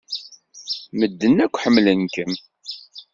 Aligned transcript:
Medden 0.99 1.37
akk 1.45 1.55
ḥemmlen-kem. 1.63 2.33